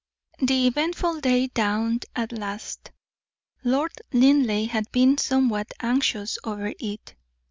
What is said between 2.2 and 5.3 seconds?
last. Lord Linleigh had been